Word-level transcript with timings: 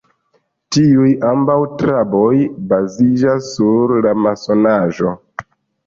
Tiuj 0.77 1.11
ambaŭ 1.33 1.57
traboj 1.83 2.33
baziĝas 2.73 3.53
sur 3.61 3.97
la 4.09 4.19
masonaĵo. 4.27 5.19